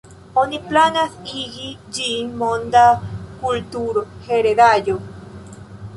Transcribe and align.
Oni 0.43 0.59
planas 0.69 1.17
igi 1.41 1.67
ĝin 1.97 2.33
Monda 2.41 2.83
kulturheredaĵo. 3.45 4.97